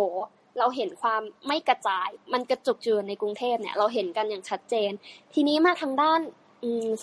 [0.59, 4.91] เราเห็นความไม่กระจาย มันกระจุกจือในกรุงเทพเนี่ยเราเห็นกันอย่างชัดเจน
[5.33, 6.21] ทีนี้มาทางด้าน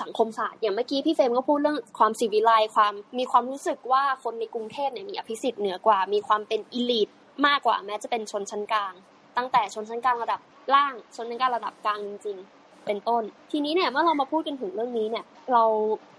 [0.02, 7.08] สังคมศาสตร์อย่างเมื่อกี้พี่เฟรมก็พูดเรื่องความสิวิไลความมีความรู้สึกว่าคนในกรุงเทพเนี่ยมีอภิสิทธิ์เหนือกว่า มีความเป็นอิลิท
[7.46, 8.94] มากกว่าแม้จะเป็นชนชั้นกลาง
[9.36, 10.40] ตั้งแต่ชนชั้นกลางระดับ
[10.74, 12.59] ล่างชนชั้นกลางระดับกลางจริงๆ
[12.90, 13.22] เป็นต้น
[13.52, 15.64] ทีนี้เนี่ยเมื่อเรามาพูดกันถึงเรื่องนี้เนี่ยเรา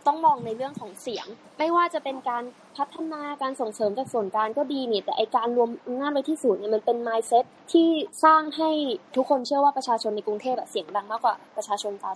[0.08, 2.44] ต้องมองในเรื่องของเสียง ไม่ว่าจะเป็นการ
[2.78, 7.88] พัฒนาการส่งเสริมจากส่วนกลางก็ดีเนี่ยแต่ไอการรวมอำนาจไว้ที่ศูนย์เนี่ยมันเป็น mindset ที่
[8.24, 8.70] สร้างให้
[9.16, 12.16] ทุกคนเชื่อว่าประชาชนในกรุงเทพเสียงดังมากกว่าประชาชนชาว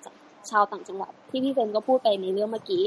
[0.49, 2.83] ชาวต่างจังหวัดที่พี่เฟนก็พูดไปในเรื่องเมื่อกี้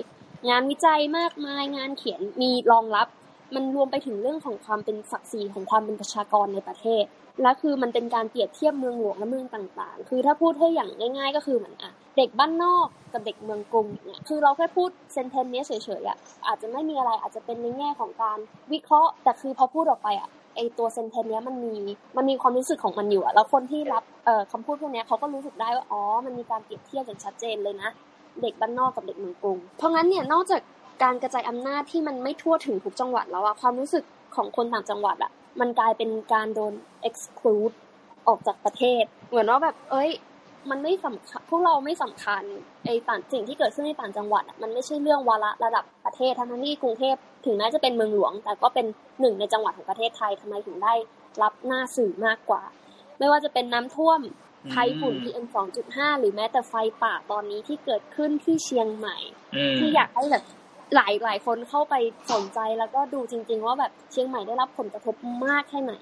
[0.49, 3.07] งานวิจัยมากมายงานเขียนมีรองรับ
[3.55, 7.05] มันรวมไปถึงเรื่องของความเป็นศักดิ์ศรีของความเป็นประชากรในประเทศ
[7.43, 18.39] และคือมันเป็นการเปรียบเทียบเมืองหลวงและเมืองต่างๆ คือถ้าพูดให้อย่างง่าย ๆ ก็คือเหมือนอะเด็กบ้านนอกกับเด็กเมืองกรุงเนี่ยคือเราแค่พูดเซนเทนเนี้เฉยๆอะอาจจะไม่มีอะไรอาจจะเป็นในแง่ของการ
[18.73, 21.75] วิเคราะห์ แต่คือพอพูดออกไปอะไอตัวเซนเทนเนี้ยมันมี
[22.17, 27.91] มันมีความรู้สึกของมันอยู่อะแล้วคนที่รับเอ่อคำพูดพวกนี้เขาก็รู้สึกได้ว่าอ๋อมันมีการเปรียบเทียบอย่างชัดเจนเลยนะ
[28.43, 30.61] เด็กบ้านนอกกับเด็กเมืองกรุง เพราะงั้นเนี่ยนอกจาก
[31.03, 34.05] การกระจายอำนาจที่มันไม่ทั่วถึงทุกจังหวัดแล้วอะความรู้สึก
[34.37, 36.73] ของคนต่างจังหวัดอะ มันกลายเป็นการโดน
[37.09, 37.75] exclude
[38.29, 40.11] ออกจากประเทศ เหมือนว่าแบบ เอ้ย
[40.71, 42.43] มันไม่สำคัญ พวกเราไม่สำคัญ
[42.87, 48.87] ไอ้ต่างสิ่งที่เกิดขึ้นในต่างจังหวัดมันไม่ใช่เรื่องวาระระดับประเทศทั้งที่กรุงเทพถึงแม้จะเป็นเมืองหลวง แต่ก็เป็น
[49.21, 50.95] หนึ่งในจังหวัดของประเทศไทยทำไมถึงได้
[51.43, 52.63] รับหน้าสื่อมากกว่า
[53.19, 54.21] ไม่ว่าจะเป็นน้ำท่วม
[54.73, 55.47] ภัยฝุ่น PM
[55.83, 59.17] 2.5 หรือแม้แต่ไฟป่าตอนนี้ที่เกิดขึ้นที่เชียงใหม่
[59.79, 60.45] ที่อยากให้แบบ
[60.95, 61.95] หลายหลายคนเข้าไป
[62.33, 65.95] สนใจแล้วก็ดูจริง ๆ ว่าแบบเชียงใหม่ได้รับผลกระทบมากแค่ไหน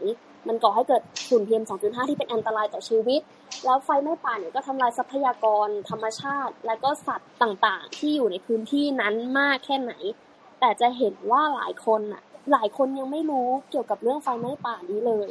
[0.49, 3.20] มันก่อให้เกิดฝุ่น PM 2.5ที่เป็นอันตรายต่อชีวิต
[3.64, 9.92] แล้วไฟไหม้ป่าเนี่ยก็ทำลายทรัพยากรธรรมชาติ และก็สัตว์ต่างๆ ที่อยู่ในพื้นที่นั้นมากแค่ไหน
[10.61, 12.22] แต่จะเห็นว่าหลายคนอะ
[12.53, 15.29] หลายคนยังไม่รู้เกี่ยวกับเรื่องไฟไหม้ป่านี้เลย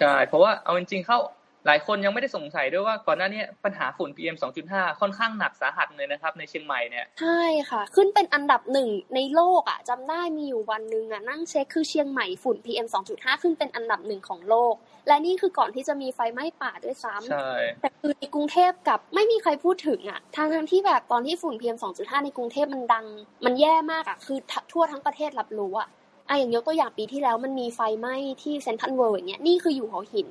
[0.00, 1.18] ใช่ เพราะว่าเอาจริงๆเข้า
[1.66, 4.36] หลายคนยังไม่ได้สงสัยด้วยว่าก่อนหน้านี้ปัญหาฝุ่น PM
[4.68, 14.74] 2.5 ค่อนข้างหนักสาหัสเลยนะครับ ในเชียงใหม่เนี่ยใช่ค่ะ ขึ้นเป็นอันดับหนึ่งในโลกอะจำได้มีอยู่วันหนึ่งอะนั่งเช็คคือเชียงใหม่ฝุ่น PM 2.5 ขึ้นเป็นอันดับหนึ่งของโลก
[15.08, 23.06] และนี่คือก่อนที่จะมีไฟไหม้ป่าด้วยซ้ำใช่แต่คือในกรุงเทพกลับไม่มีใครพูดถึงอะทางทั้งที่แบบตอนที่ฝุ่น PM 2.5 ในกรุงเทพมันดัง
[23.44, 24.38] มันแย่มากอะคือ
[24.72, 25.88] ทั่วทั้งประเทศรับรู้อะ
[26.32, 30.28] อะอย่างยกตัวอย่างปีที่แล้วมันมีไฟไหม้ที่เซนทันเวิร์อย่างเงี้ยนี่คืออยู่หัวหิน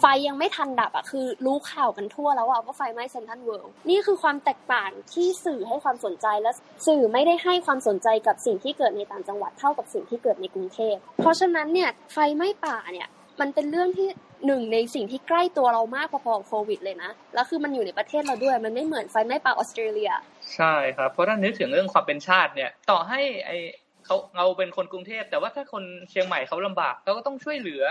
[0.00, 6.50] ไฟยังไม่ทันดับอะคือ รู้ข่าวกันทั่วแล้วอะว่าไฟไหม้เซนทันเวิร์นี่คือความแตกต่างที่สื่อให้ความสนใจและ
[6.86, 13.08] สื่อไม่ได้ให้ความสนใจกับสิ่งที่เกิดในต่างจังหวัดเท่ากับสิ่งที่เกิดในกรุงเทพเพราะฉะนั้นเนี่ยไฟไหม้ป่าเนี่ย
[13.40, 14.08] มันเป็นเรื่องที่
[14.46, 20.12] หนึ่งในสิ่งที่ใกล้ตัวเรามากพอๆโควิดเลยนะ แล้วคือมันอยู่ในประเทศเราด้วย มันไม่เหมือนไฟไหม้ป่าออสเตรเลีย
[20.54, 23.50] ใช่ครับ เพราะถ้านึกถึงเรื่องความเป็นชาติเนี่ย ต่อให้ไอ
[24.10, 27.82] เขาเราเป็นคนกรุงเทพแต่ว่าถ้าคนเชียงใหม่เขาลำบากเราก็ต้องช่วยเหลือ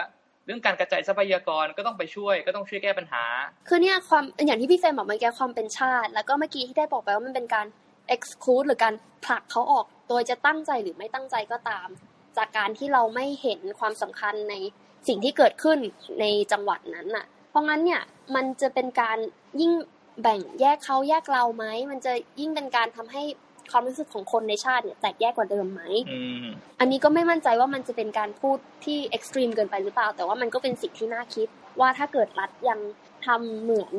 [0.46, 3.24] เรื่องการกระจายทรัพยากรก็ต้องไปช่วย ก็ต้องช่วยแก้ปัญหา
[3.68, 7.66] คือเนี่ยความอย่างที่พี่เฟรมบอกเมื่อกี้ความเป็นชาติ แล้วก็เมื่อกี้ที่ได้บอกไปว่ามันเป็นการ
[8.16, 8.94] exclude หรือการ
[9.26, 11.88] ผลักเขาออก โดยจะตั้งใจหรือไม่ตั้งใจก็ตาม
[12.38, 14.56] จากการที่เราไม่เห็นความสำคัญใน
[15.08, 15.80] สิ่งที่เกิดขึ้น
[16.20, 18.02] ในจังหวัดนั้นน่ะ เพราะงั้นเนี่ย
[18.36, 19.18] มันจะเป็นการ
[19.62, 19.74] ยิ่ง
[20.22, 23.24] แบ่งแยกเขาแยกเราไหมมันจะยิ่งเป็นการทำให้
[23.72, 25.82] ความรู้สึกของคนในชาติเนี่ยแตกแยกกว่าเดิมไหม
[26.80, 31.48] อันนี้ก็ไม่มั่นใจว่ามันจะเป็นการพูดที่ extreme เกินไปหรือเปล่า แต่ว่ามันก็เป็นสิ่งที่น่าคิด
[31.80, 32.80] ว่าถ้าเกิดรัฐยัง
[33.26, 33.94] ทำเหมือน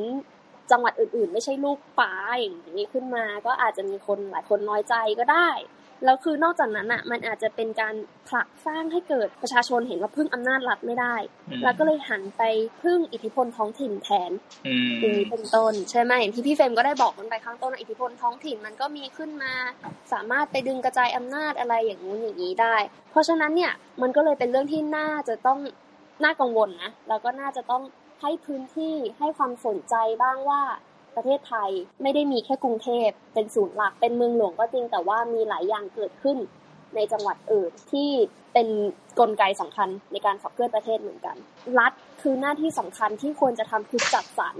[0.71, 5.49] จังหวัดอื่นๆ ไม่ใช่ลูกป้าอย่างนี้ขึ้นมา ก็อาจจะมีคนหลายคนน้อยใจก็ได้
[6.05, 7.95] แล้วคือนอกจากนั้นอะมันอาจจะเป็นการ
[8.27, 11.15] ผลักสร้างให้เกิดประชาชนเห็นว่าพึ่งอำนาจรัฐไม่ได้
[11.63, 12.43] แล้วก็เลยหันไป
[12.83, 14.31] พึ่งอิทธิพลท้องถิ่นแทน
[14.99, 19.53] อย่างนี้เป็นต้นใช่ไหมอย่างที่พี่เฟรมก็ได้บอกมันไปข้างต้นอิทธิพลท้องถิ่นมันก็มีขึ้นมา
[20.13, 22.75] สามารถไปดึงกระจายอำนาจอะไรอย่างนู้นอย่างนี้ได้
[23.11, 25.59] เพราะฉะนั้นเนี่ยมันก็เลยเป็นเรื่องที่น่าจะต้อง
[26.23, 27.83] น่ากังวลนะแล้วก็น่าจะต้อง
[28.21, 30.61] ให้พื้นที่ให้ความสนใจบ้างว่า
[31.15, 31.69] ประเทศไทย
[32.01, 36.37] ไม่ได้มีแค่กรุงเทพเป็นศูนย์หลักเป็นเมืองหลวงก็จริงแต่ว่ามีหลายอย่างเกิดขึ้น
[36.95, 38.09] ในจังหวัดอื่นที่
[38.53, 38.67] เป็น
[39.19, 41.35] กลไกสำคัญในการขับเคลื่อนประเทศเหมือนกัน
[41.79, 44.55] รัฐคือหน้าที่สำคัญที่ควรจะทำคือจัดสรร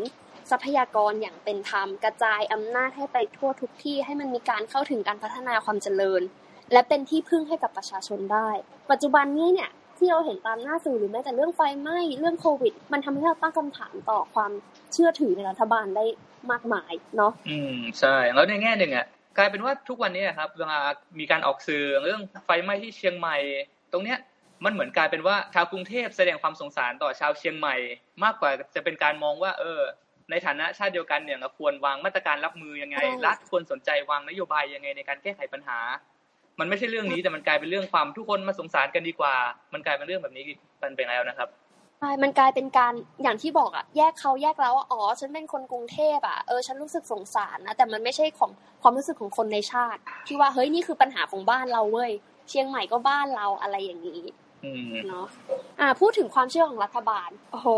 [0.52, 6.22] ทรัพยากรอย่างเป็นธรรม กระจายอำนาจให้ไปทั่วทุกที่ให้มันมีการเข้าถึงการพัฒนาความเจริญ
[6.74, 8.50] และเป็นที่พึ่งให้กับประชาชนได้
[8.92, 14.52] ปัจจุบันนี้เนี่ยที่เราเห็นตามหน้าสื่อหรือแม้แต่เรื่องไฟไหม้เรื่องโควิด มันทำให้เราตั้งคำถามต่อความ
[14.94, 16.06] เชื่อถือในรัฐบาลได้
[16.52, 19.06] มากมายเนาะอืมใช่แล้วในแง่หนึ่งอะ
[19.38, 20.80] กลายเป็นว่าทุกวันนี้ครับเวลา
[21.20, 23.38] มีการออกสื่อเรื่องไฟไหม้ที่เชียงใหม่
[23.92, 24.20] ตรงเนี้ย
[24.66, 27.76] มันเหมือนกลายเป็นว่าชาวกรุงเทพแสดงความสงสารต่อชาวเชียงใหม่
[28.24, 29.82] มากกว่าจะเป็นการมองว่า เออ
[30.30, 35.80] ในฐานะชาติเดียวกันเนี่ยเราควรวางมาตรการรับมือยังไงรัฐควรสนใจวางนโยบายยังไงในการแก้ไขปัญหา
[36.60, 39.36] มันไม่ใช่เรื่องนี้แต่มันกลายเป็นเรื่องความทุกคนมาสงสารกันดีกว่า
[39.74, 40.44] มันกลายเป็นเรื่องแบบนี้
[40.84, 41.50] มันเป็นแล้วนะครับ
[42.04, 52.12] ใช่มันกลายเป็นการอย่างที่บอกอะแยกเขาแยกแล้วอ๋อ ฉันเป็นคนกรุงเทพอะเออฉันรู้สึกสงสารนะแต่มันไม่ใช่ของความรู้สึกของคนในชาติ ที่ว่าเฮ้ยนี่คือปัญหาของบ้านเราเว้ย
[52.50, 54.22] เชียงใหม่ก็บ้านเราอะไรอย่างนี้
[55.10, 55.28] เนาะ
[55.80, 57.70] อ่าพูดถึงความเชื่อของรัฐบาลโอ้โห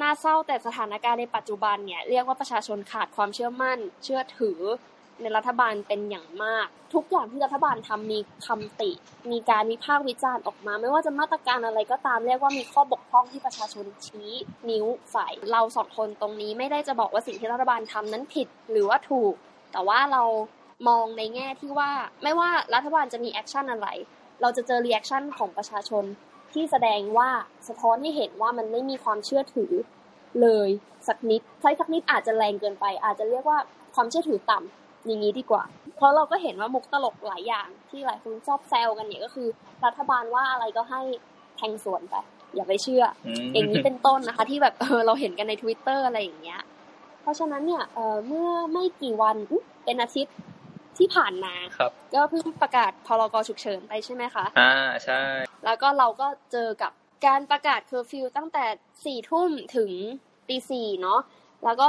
[0.00, 4.60] น่าเศร้าแต่สถานการณ์ในปัจจุบันเนี่ยเรียกว่าประชาชนขาดความเชื่อมั่น เชื่อถือ
[5.20, 8.90] ในรัฐบาลเป็นอย่างมาก ทุกอย่างที่รัฐบาลทำมีคำติ
[9.30, 14.32] มีการวิพากษ์วิจารณ์ออกมา ไม่ว่าจะมาตรการอะไรก็ตามเรียกว่ามีข้อบกพร่องที่ประชาชนชี้
[14.70, 19.34] นิ้วใส่เราสองคนตรงนี้ไม่ได้จะบอกว่าสิ่งที่รัฐบาลทำนั้นผิดหรือว่าถูก
[19.72, 20.22] แต่ว่าเรา
[20.88, 21.90] มองในแง่ที่ว่า
[22.22, 23.88] ไม่ว่ารัฐบาลจะมี action อะไร
[24.40, 26.04] เราจะเจอ reaction ของประชาชน
[26.52, 27.30] ที่แสดงว่า
[27.68, 29.72] สะท้อนให้เห็นว่ามันไม่มีความเชื่อถือ
[30.42, 30.68] เลย
[31.08, 33.58] สักนิดใช้สักนิดอาจจะแรงเกินไป อาจจะเรียกว่า
[33.94, 35.64] ความเชื่อถือต่ำ อย่างนี้ดีกว่า
[35.96, 39.48] เพราะเราก็เห็นว่ามุกตลกหลายอย่างที่หลายคนชอบแซวกันเนี่ยก็คือ
[39.84, 41.00] รัฐบาลว่าอะไรก็ให้
[41.56, 42.14] แทงสวนไป
[42.54, 43.04] อย่าไปเชื่อ
[43.52, 46.62] อย่างนี้เป็นต้นนะคะ ที่แบบเออเราเห็นกันในทวิตเตอร์อะไรอย่างเงี้ย
[47.22, 49.36] เพราะฉะนั้นเนี่ยเออเมื่อไม่กี่วัน
[49.84, 50.36] เป็นอาทิตย์
[50.98, 51.54] ที่ผ่านมา
[52.14, 54.72] ก็เพิ่งประกาศพรกฉุกเฉินไปใช่ไหมคะ อ่า
[55.04, 55.20] ใช่
[55.64, 56.92] แล้วก็เราก็เจอกับ
[57.26, 58.64] การประกาศเคอร์ฟิวตั้งแต่
[59.04, 59.90] สี่ทุ่มถึง
[60.48, 61.20] ตีสี่เนาะ
[61.64, 61.86] แล้วก็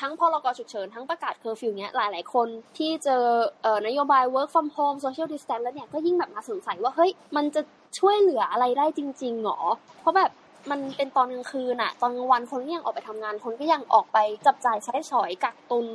[0.00, 3.22] ทั้งพรกฉุกเฉินทั้งประกาศเคอร์ฟิวเนี้ยหลาย ๆ คนที่เจอ
[3.62, 7.62] เอ่อนโยบาย work from home social distance แล้วเนี่ยก็ยิ่งแบบมาสงสัยว่าเฮ้ยมันจะ
[7.98, 9.60] ช่วยเหลืออะไรได้จริงๆหรอ
[10.00, 10.30] เพราะแบบ
[10.70, 15.86] มันเป็นตอนกลางคืนอะตอนกลางวันคนก็ยังออกไปทำงาน คนก็ยังออกไปจับจ่ายใช้สอยกักตุน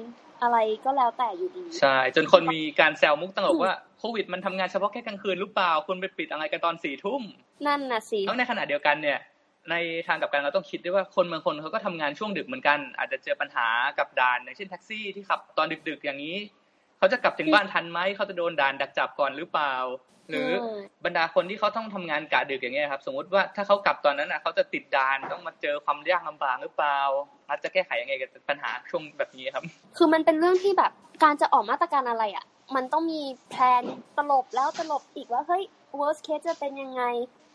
[0.41, 7.21] อะไรก็แล้วแต่อยู่ดี ใช่ จนคนมีการแซวมุกตลกว่าโควิดมันทำงานเฉพาะแค่กลางคืนหรือเปล่าคุณไปปิดอะไรกันตอนสี่ทุ่ม
[7.67, 9.19] นั่นน่ะสิทั้งในขณะเดียวกันเนี่ย
[9.69, 9.75] ใน
[10.07, 13.67] ทางกับการเราต้องคิดด้วยว่าคนบางคนเขาก็ทำงานช่วงดึกเหมือนกัน อาจจะเจอปัญหา
[13.99, 16.37] กับด่านอย่างเช่นแท็กซี่ที่ขับตอนดึก ๆ อย่างนี้
[16.97, 19.75] เขาจะกลับถึงบ้านทันไหมเขาจะโดนด่านดักจับก่อนหรือเปล่า
[20.29, 20.49] หรือ
[21.05, 26.99] บรรดาคนที่เขาต้องทำงานกะดึกอย่างเงี้ยครับ สมมติว่าถ้าเขากลับตอนนั้นอะเขาจะติดด่านต้องมาเจอความยากลำบากหรือเปล่า
[27.47, 29.63] อาจจะแก้ไขยังไงกับปัญหาช่วงแบบนี้ครับ
[29.97, 30.91] คือมันเป็นเรื่องที่แบบ
[31.23, 33.83] การจะออกมาตรการอะไรอะ มันต้องมีแพลน
[34.17, 35.63] ตลบแล้วตลบอีกว่าเฮ้ย
[35.99, 37.03] worst case จะเป็นยังไง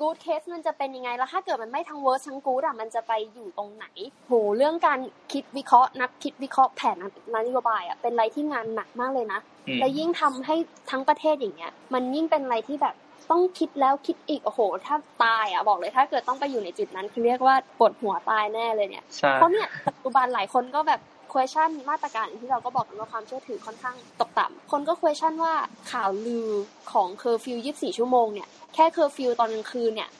[0.00, 3.86] good case มันจะเป็นยังไง แล้วถ้าเกิดมันไม่ทั้ง worst ทั้ง good อะมันจะไปอยู่ตรงไหน
[4.28, 4.98] โห เรื่องการ
[5.32, 6.96] คิดวิเคราะห์ นักคิดวิเคราะห์แผน
[7.34, 9.40] นโยบายอะเป็นอะไรที่งานหนักมากเลยนะ
[9.80, 10.56] และยิ่งทำให้
[10.90, 12.94] ทั้งประเทศอย่างเงี้ย มันยิ่งเป็นอะไรที่แบบ
[13.30, 21.00] ต้องคิดแล้วคิดอีกโอ้โห ถ้าตายอะบอกเลยถ้าเกิดต้องไปอยู่ในจุดนั้นคือเรียกว่าปวดหัวตายแน่เลยเนี่ยเพราะเนี่ยปัจจุบันหลายคนก็แบบ
[21.34, 25.54] question มาตรการที่เราก็บอกกันว่าความเชื่อถือค่อนข้างตกต่ำคนก็ question ว่า
[25.92, 26.48] ข่าวลือ
[26.92, 30.10] ของเคอร์ฟิว24 ชั่วโมงเนี่ยแค่เคอร์ฟิวตอนกลางคืนเนี่ย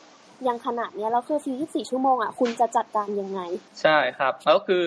[0.49, 3.41] ยังขนาดเนี้ยแล้วเคอร์ฟิว24 ชั่วโมงอะคุณจะจัดการยังไง
[3.83, 4.83] ใช่ครับแล้วคือ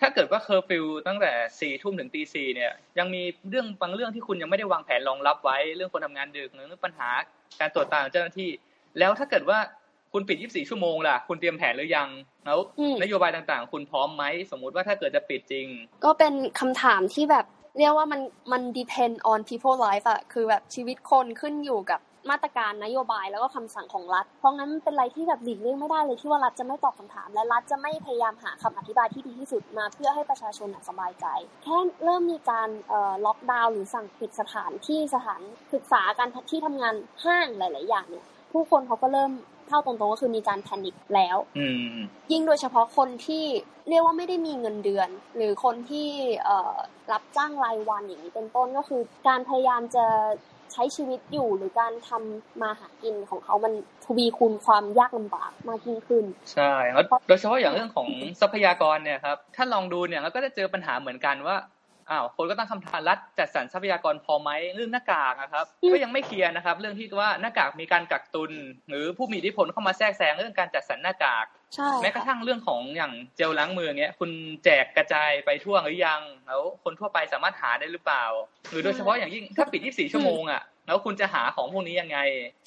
[0.00, 7.08] ถ้าเกิดว่าเคอร์ฟิวตั้งแต่สี่ทุ่มถึงตีสี่เนี่ยยังมีเรื่องบางเรื่องที่คุณยังไม่ได้วางแผนรองรับไว้ เรื่องคนทำงานดึกหรือปัญหา
[7.60, 8.50] การตรวจตาของเจ้าหน้าที่
[8.98, 9.58] แล้วถ้าเกิดว่า
[10.12, 12.08] คุณปิด 24 ชั่วโมงล่ะ คุณเตรียมแผนหรือยัง
[12.46, 12.58] แล้ว
[13.02, 15.66] นโยบายต่างๆ คุณพร้อมไหม สมมุติว่าถ้าเกิดจะปิดจริง
[16.04, 17.46] ก็เป็นคำถามที่แบบ
[17.78, 18.20] เรียกว่ามัน
[18.52, 31.26] มัน depend on people life อะคือแบบชีวิตคนขึ้นอยู่กับมาตรการนโยบายแล้วก็คำสั่งของรัฐ เพราะงั้นเป็นอะไรที่แบบหลีกเลี่ยงไม่ได้เลยที่ว่ารัฐจะไม่ตอบคำถาม และรัฐจะไม่พยายามหาคำอธิบายที่ดีที่สุดมาเพื่อให้ประชาชนสบายใจ
[31.62, 32.68] แค่เริ่มมีการ
[33.26, 35.40] ล็อกดาวน์หรือสั่งปิดสถานที่สถาน
[35.74, 36.94] ศึกษาการที่ทำงาน
[37.24, 39.32] ห้างหลาย ๆ อย่างเนี่ยผู้คนเขาก็เริ่ม
[39.72, 41.36] เท่าตรงๆก็คือมีการแพนิคแล้ว
[42.32, 43.44] ยิ่งโดยเฉพาะคนที่
[43.88, 46.08] เรียกว่าไม่ได้มีเงินเดือน หรือคนที่
[47.12, 50.06] รับจ้างรายวันอย่างนี้เป็นต้นก็คือ การพยายามจะ
[50.72, 53.72] ใช้ชีวิตอยู่หรือการทำมาหากินของเขามัน
[54.04, 56.72] ทวีคูณความยากลำบากมากยิ่งขึ้น ใช่
[57.28, 58.08] โดยเฉพาะอย่างเรื่องของ
[58.40, 61.56] ทรัพยากรเนี่ยครับ ถ้าลองดูเนี่ยเราก็จะเจอปัญหาเหมือนกันว่า
[62.10, 68.52] อ้าวคนก็ตั้งคำถามรัฐจัดสรรทรัพยากรพอไหมเรื่องหน้ากากนะครับ ก็ยังไม่เคลียร์นะครับ เรื่องที่ว่าหน้ากากมีการกักตุน
[68.88, 71.46] หรือผู้มีอิทธิพลเข้ามาแทรกแซงเรื่องการจัดสรรหน้ากาก
[72.02, 74.30] แม้กระทั่งเรื่องของอย่างเจลล้างมือเงี้ย คุณ
[74.64, 78.24] แจกกระจายไปทั่วหรือยัง แล้วคนทั่วไปสามารถหาได้หรือเปล่า
[78.70, 82.18] หรือโดยเฉพาะอย่างยิ่งถ้าปิด 24 ชั่วโมงอะแล้วคุณจะหาของพวกนี้ยังไง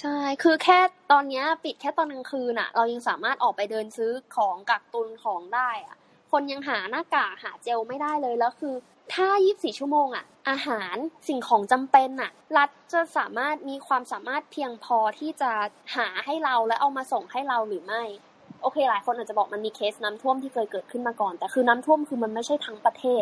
[0.02, 0.80] ใช่ คือแค่
[1.12, 5.98] ตอนนี้ปิดแค่ตอนกลางคืนอะ เรายังสามารถออกไปเดินซื้อของกักตุนของได้อะ
[6.32, 8.76] คนยังหาหน้ากากหาเจลไม่ได้เลยแล้วคือ
[9.14, 10.96] ถ้า 24 ชั่วโมงอะอาหาร
[11.28, 15.52] สิ่งของจำเป็นอะรัฐจะสามารถมีความสามารถเพียงพอที่จะ
[15.96, 18.04] หาให้เราและเอามาส่งให้เราหรือไม่
[18.62, 23.22] โอเคหลายคนอาจจะบอกมันมีเคสน้ำท่วมที่เคยเกิดขึ้นมาก่อน แต่คือน้ำท่วมคือมันไม่ใช่ทั้งประเทศ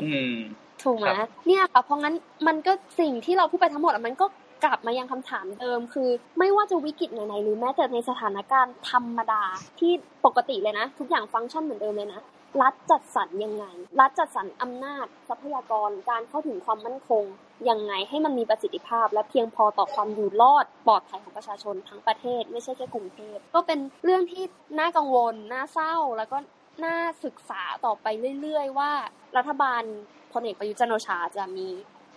[0.84, 1.08] ถูกไหม
[1.48, 2.16] เนี่ยค่ะเพราะงั้น
[2.48, 4.26] มันก็สิ่งที่เราพูดไปทั้งหมดมันก็
[4.64, 9.44] กลับมายังคำถามเดิม คือ ไม่ว่าจะวิกฤตไหนๆหรือแม้แต่ในสถานการณ์ธรรมดา
[9.80, 9.92] ที่
[10.26, 12.22] ปกติเลยนะ ทุกอย่างฟังก์ชันเหมือนเดิมเลยนะ
[12.62, 13.66] รัฐจัดสรรยังไง
[14.00, 17.24] รัฐจัดสรรอำนาจ ทรัพยากร การเข้าถึงความมั่นคง
[17.70, 24.44] ยังไงให้มันมีประสิทธิภาพ และเพียงพอต่อความอยู่รอดปลอดภัยของประชาชนทั้งประเทศ ไม่ใช่แค่กรุงเทพ ก็เป็นเรื่องที่
[24.80, 26.38] น่ากังวล น่าเศร้า แล้วก็
[26.86, 28.08] น่าศึกษาต่อไป
[28.42, 28.92] เรื่อยๆ ว่า
[29.38, 29.84] รัฐบาล
[30.34, 31.68] พลเอกประยุจันโอชาจะมี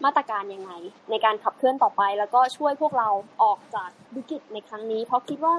[0.04, 0.72] มาตรการยังไง
[1.10, 3.08] ในการขับเคลื่อนต่อไป แล้วก็ช่วยพวกเรา
[3.42, 5.54] ออกจากวิกฤตในครั้งนี้ เพราะคิดว่า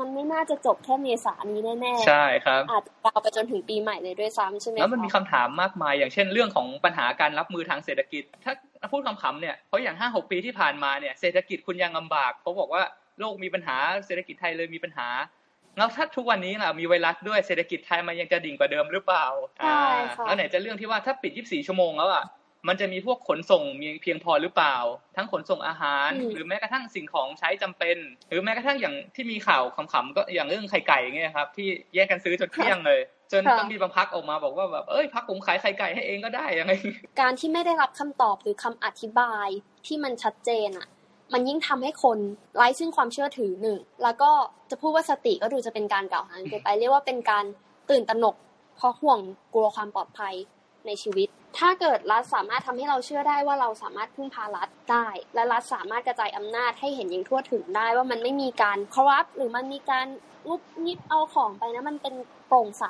[0.00, 12.82] มันไม่น่าจะจบแค่เมษานี้แน่ๆ ใช่ครับ อาจจะยาวไปจนถึงปีใหม่เลยด้วยซ้ำใช่ไหมแล้วมันมีคำถามมากมาย อย่างเช่นเรื่องของปัญหาการรับมือทางเศรษฐกิจ ถ้าพูดคำๆเนี่ยเพราะอย่างห้าหกปีที่ผ่านมาเนี่ยเศรษฐกิจคุณยังลาบากเขาบอกว่า
[13.18, 13.76] โลกมีปัญหา
[14.06, 15.08] เศรษฐกิจไทยเลยมีปัญหา
[15.76, 19.26] แล้วถ้าทุกวันนี้ล่ะมีไวรัสด้วยเศรษฐกิจไทยมันยังจะดิ่งกว่าเดิมหรือเปล่า
[19.58, 19.84] ใช่
[20.16, 22.24] ค่ะแล้วไหนจะเรื่องที่ว่าถ้าปิด 24 ชั่วโมงแล้วอะ
[22.68, 24.76] มันจะมีพวกขนส่งมีเพียงพอหรือเปล่า
[25.16, 27.96] ทั้งขนส่งอาหาร หรือแม้กระทั่งสิ่งของใช้จำเป็น
[28.30, 33.00] หรือแม้กระทั่งอย่างที่มีข่าวขำๆก็อย่างเรื่องไข่ไก่เงี้ยครับ ที่แยกกันซื้อจนเที่ยงเลย
[33.32, 36.72] จนต้องมีบางพักออกมาบอกว่าแบบเอ้ยพักผมขายไข่ไก่ให้เองก็ได้ยังไง
[37.20, 39.48] การที่ไม่ได้รับคำตอบหรือคำอธิบาย
[39.86, 40.88] ที่มันชัดเจนอะ
[41.32, 42.18] มันยิ่งทำให้คน
[42.56, 44.30] ไร้ซึ่งความเชื่อถือหนึ่งแล้วก็
[44.70, 47.44] จะพูดว่าสติก็ดูจะเป็นการกล่าวหาเกินไปเรียกว่าเป็นการ
[47.90, 48.36] ตื่นตระหนก
[48.76, 49.20] เพราะห่วง
[49.54, 50.34] กลัวความปลอดภัย
[50.86, 60.06] ในชีวิต ถ้าเกิดรัฐสามารถทำให้เราเชื่อได้ว่าเราสามารถพึ่งพารัฐได้ และรัฐสามารถกระจายอำนาจให้เห็นอย่างทั่วถึงได้ว่ามันไม่มีการคอร์รัปหรือมันมีการ
[60.48, 62.14] งุบยิบเอาของไปนะมันเป็น
[62.46, 62.84] โปร่งใส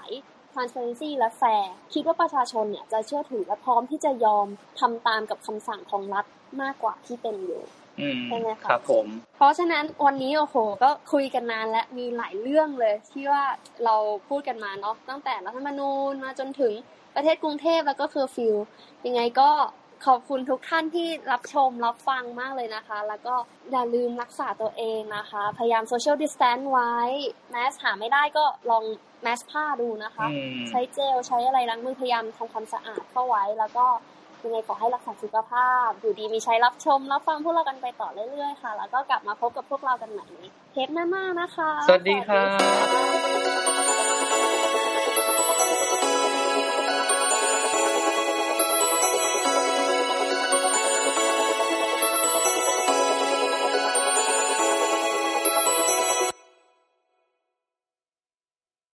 [0.55, 4.47] transparency และแฟร์คิดว่าประชาชนเนี่ยจะเชื่อถือและพร้อมที่จะยอม
[4.81, 6.25] ทำตามกับคำสั่งของรัฐ
[6.63, 7.63] มากกว่าที่เป็นอยู่
[8.29, 13.45] ใช่ไหมคะครับผมเพราะฉะนั้นวันนี้โอ้โห ก็คุยกันนานและมีหลายเรื่องเลยที่ว่า
[13.85, 13.97] เรา
[14.29, 16.73] พูดกันมาเนาะตั้งแต่รัฐธรรมนูญมาจนถึง
[17.15, 18.55] ประเทศกรุงเทพแล้วก็เคอร์ฟิว
[19.07, 19.51] ยังไงก็
[20.07, 23.35] ขอบคุณทุกท่านที่รับชมรับฟังมากเลยนะคะ แล้วก็
[23.73, 26.95] อย่าลืมรักษาตัวเองนะคะ พยายาม social distance ไว้
[27.51, 28.85] แมสหาไม่ได้ก็ลอง
[29.23, 30.27] แมสผ้าดูนะคะ
[30.69, 33.87] ใช้เจลใช้อะไรล้างมือพยายามทำความสะอาดเข้าไว้แล้วก็
[34.45, 40.39] ยังไงขอให้รักษาสุขภาพ อยู่ดีมีใช้รับชม รับฟังพวกเรากันไปต่อเรื่อยๆค่ะ แล้วก็กลับมาพบกับพวกเรากันใหม่ใน
[40.73, 42.45] เทปหน้าๆนะคะ สวัสดีครั
[43.69, 43.73] บ